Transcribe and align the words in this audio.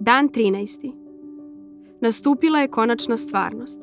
Dan 0.00 0.28
13. 0.28 0.92
Nastupila 2.00 2.60
je 2.60 2.68
konačna 2.68 3.16
stvarnost. 3.16 3.80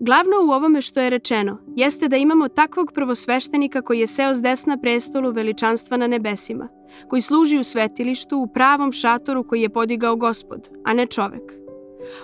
Glavno 0.00 0.36
u 0.46 0.50
ovome 0.50 0.82
što 0.82 1.00
je 1.00 1.10
rečeno 1.10 1.58
jeste 1.76 2.08
da 2.08 2.16
imamo 2.16 2.48
takvog 2.48 2.92
prvosveštenika 2.94 3.82
koji 3.82 4.00
je 4.00 4.06
seo 4.06 4.34
s 4.34 4.42
desna 4.42 4.76
prestolu 4.76 5.30
veličanstva 5.30 5.96
na 5.96 6.06
nebesima, 6.06 6.68
koji 7.08 7.22
služi 7.22 7.58
u 7.58 7.62
svetilištu 7.62 8.38
u 8.38 8.46
pravom 8.46 8.92
šatoru 8.92 9.44
koji 9.44 9.62
je 9.62 9.68
podigao 9.68 10.16
gospod, 10.16 10.70
a 10.84 10.94
ne 10.94 11.06
čovek. 11.06 11.52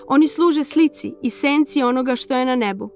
Oni 0.06 0.28
služe 0.28 0.64
slici 0.64 1.14
i 1.22 1.30
senci 1.30 1.82
onoga 1.82 2.16
što 2.16 2.36
je 2.36 2.44
na 2.44 2.56
nebu. 2.56 2.90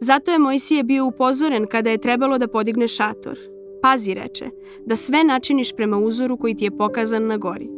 Zato 0.00 0.30
je 0.30 0.38
Mojsije 0.38 0.82
bio 0.82 1.06
upozoren 1.06 1.66
kada 1.66 1.90
je 1.90 1.98
trebalo 1.98 2.38
da 2.38 2.48
podigne 2.48 2.88
šator. 2.88 3.38
Pazi, 3.82 4.14
reče, 4.14 4.50
da 4.86 4.96
sve 4.96 5.24
načiniš 5.24 5.72
prema 5.76 5.98
uzoru 5.98 6.36
koji 6.36 6.54
ti 6.54 6.64
je 6.64 6.76
pokazan 6.76 7.26
na 7.26 7.36
gori. 7.36 7.77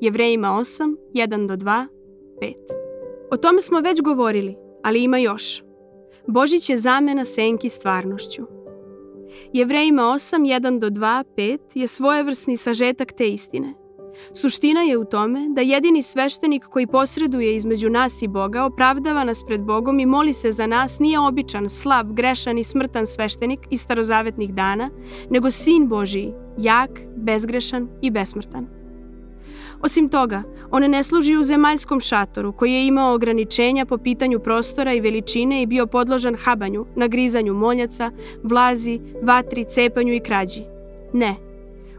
Jevrejima 0.00 0.48
8, 0.48 0.96
1 1.14 1.46
do 1.46 1.56
2, 1.56 1.86
5. 2.42 2.54
O 3.30 3.36
tome 3.36 3.62
smo 3.62 3.80
već 3.80 4.00
govorili, 4.00 4.56
ali 4.82 5.02
ima 5.02 5.18
još. 5.18 5.62
Božić 6.26 6.70
je 6.70 6.76
zamena 6.76 7.24
senki 7.24 7.68
stvarnošću. 7.68 8.42
Jevrejima 9.52 10.02
8, 10.02 10.60
1 10.60 10.78
do 10.78 10.88
2, 10.88 11.24
5 11.36 11.58
je 11.74 11.86
svojevrsni 11.86 12.56
sažetak 12.56 13.12
te 13.12 13.28
istine. 13.28 13.74
Suština 14.34 14.82
je 14.82 14.98
u 14.98 15.04
tome 15.04 15.46
da 15.48 15.60
jedini 15.60 16.02
sveštenik 16.02 16.64
koji 16.64 16.86
posreduje 16.86 17.56
između 17.56 17.90
nas 17.90 18.22
i 18.22 18.28
Boga 18.28 18.64
opravdava 18.64 19.24
nas 19.24 19.44
pred 19.46 19.60
Bogom 19.60 20.00
i 20.00 20.06
moli 20.06 20.32
se 20.32 20.52
za 20.52 20.66
nas 20.66 20.98
nije 20.98 21.20
običan, 21.20 21.68
slab, 21.68 22.12
grešan 22.12 22.58
i 22.58 22.64
smrtan 22.64 23.06
sveštenik 23.06 23.60
iz 23.70 23.80
starozavetnih 23.80 24.54
dana, 24.54 24.90
nego 25.30 25.50
Sin 25.50 25.88
Božiji, 25.88 26.32
jak, 26.58 26.90
bezgrešan 27.16 27.88
i 28.02 28.10
besmrtan. 28.10 28.79
Osim 29.82 30.08
toga, 30.08 30.42
on 30.70 30.90
ne 30.90 31.02
služi 31.02 31.36
u 31.36 31.42
zemaljskom 31.42 32.00
šatoru 32.00 32.52
koji 32.52 32.72
je 32.72 32.86
imao 32.86 33.14
ograničenja 33.14 33.84
po 33.86 33.98
pitanju 33.98 34.38
prostora 34.38 34.92
i 34.92 35.00
veličine 35.00 35.62
i 35.62 35.66
bio 35.66 35.86
podložan 35.86 36.36
habanju, 36.36 36.86
nagrizanju 36.96 37.54
moljaca, 37.54 38.10
vlazi, 38.42 39.00
vatri, 39.22 39.64
cepanju 39.64 40.14
i 40.14 40.20
krađi. 40.20 40.62
Ne. 41.12 41.34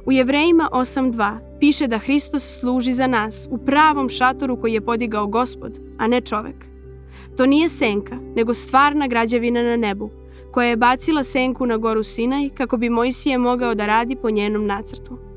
U 0.06 0.12
Jevrejima 0.12 0.70
8.2 0.72 1.38
piše 1.60 1.88
da 1.88 1.98
Hristos 1.98 2.60
služi 2.60 2.94
za 2.94 3.08
nas 3.08 3.48
u 3.52 3.58
pravom 3.58 4.10
šatoru 4.10 4.62
koji 4.62 4.74
je 4.74 4.82
podigao 4.82 5.28
gospod, 5.28 5.80
a 5.98 6.08
ne 6.08 6.22
čovek. 6.22 6.56
To 7.38 7.46
nije 7.46 7.70
senka, 7.70 8.18
nego 8.36 8.54
stvarna 8.54 9.08
građevina 9.08 9.64
na 9.64 9.78
nebu, 9.78 10.10
koja 10.52 10.68
je 10.68 10.76
bacila 10.76 11.24
senku 11.24 11.66
na 11.66 11.78
goru 11.78 12.04
Sinaj 12.04 12.50
kako 12.50 12.78
bi 12.78 12.90
Mojsije 12.90 13.38
mogao 13.38 13.76
da 13.76 13.86
radi 13.86 14.16
po 14.16 14.30
njenom 14.30 14.66
nacrtu. 14.66 15.31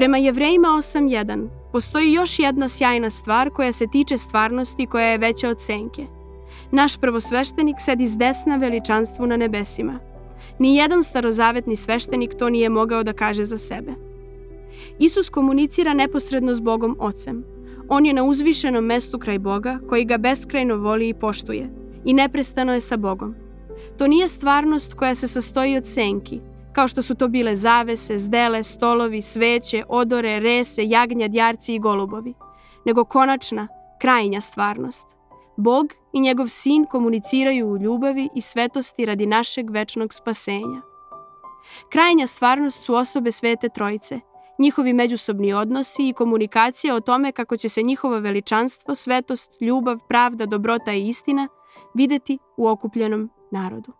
Prema 0.00 0.16
Jevrejima 0.16 0.68
8.1 0.68 1.48
postoji 1.72 2.12
još 2.12 2.38
jedna 2.38 2.68
sjajna 2.68 3.10
stvar 3.10 3.50
koja 3.50 3.72
se 3.72 3.86
tiče 3.92 4.18
stvarnosti 4.18 4.86
koja 4.86 5.06
je 5.06 5.18
veća 5.18 5.48
od 5.48 5.60
senke. 5.60 6.06
Naš 6.70 6.96
prvosveštenik 6.96 7.76
sedi 7.78 8.06
s 8.06 8.16
desna 8.16 8.56
veličanstvu 8.56 9.26
na 9.26 9.36
nebesima. 9.36 9.98
Nijedan 10.58 11.04
starozavetni 11.04 11.76
sveštenik 11.76 12.34
to 12.34 12.50
nije 12.50 12.68
mogao 12.68 13.02
da 13.02 13.12
kaže 13.12 13.44
za 13.44 13.58
sebe. 13.58 13.92
Isus 14.98 15.30
komunicira 15.30 15.94
neposredno 15.94 16.54
s 16.54 16.60
Bogom 16.60 16.96
Ocem. 17.00 17.44
On 17.88 18.06
je 18.06 18.12
na 18.12 18.24
uzvišenom 18.24 18.84
mestu 18.84 19.18
kraj 19.18 19.38
Boga 19.38 19.78
koji 19.88 20.04
ga 20.04 20.18
beskrajno 20.18 20.76
voli 20.76 21.08
i 21.08 21.14
poštuje 21.14 21.70
i 22.04 22.12
neprestano 22.14 22.74
je 22.74 22.80
sa 22.80 22.96
Bogom. 22.96 23.34
To 23.98 24.06
nije 24.06 24.28
stvarnost 24.28 24.94
koja 24.94 25.14
se 25.14 25.28
sastoji 25.28 25.76
od 25.76 25.86
senki, 25.86 26.40
kao 26.80 26.88
što 26.88 27.02
su 27.02 27.14
to 27.14 27.28
bile 27.28 27.56
zavese, 27.56 28.18
zdele, 28.18 28.62
stolovi, 28.62 29.22
sveće, 29.22 29.84
odore, 29.88 30.40
rese, 30.40 30.84
jagnja, 30.84 31.28
djarci 31.28 31.74
i 31.74 31.78
golubovi, 31.78 32.34
nego 32.84 33.04
konačna, 33.04 33.68
krajnja 34.00 34.40
stvarnost. 34.40 35.06
Bog 35.56 35.86
i 36.12 36.20
njegov 36.20 36.48
sin 36.48 36.86
komuniciraju 36.86 37.68
u 37.68 37.76
ljubavi 37.76 38.28
i 38.34 38.40
svetosti 38.40 39.06
radi 39.06 39.26
našeg 39.26 39.70
večnog 39.70 40.14
spasenja. 40.14 40.82
Krajnja 41.92 42.26
stvarnost 42.26 42.84
su 42.84 42.94
osobe 42.94 43.32
Svete 43.32 43.68
Trojice, 43.68 44.20
njihovi 44.58 44.92
međusobni 44.92 45.52
odnosi 45.52 46.08
i 46.08 46.12
komunikacija 46.12 46.94
o 46.94 47.00
tome 47.00 47.32
kako 47.32 47.56
će 47.56 47.68
se 47.68 47.82
njihovo 47.82 48.18
veličanstvo, 48.18 48.94
svetost, 48.94 49.50
ljubav, 49.60 49.98
pravda, 50.08 50.46
dobrota 50.46 50.92
i 50.92 51.08
istina 51.08 51.48
videti 51.94 52.38
u 52.56 52.68
okupljenom 52.68 53.30
narodu. 53.50 53.99